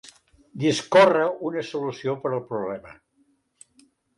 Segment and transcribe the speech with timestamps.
[0.63, 2.99] Discórrer una solució per al problema.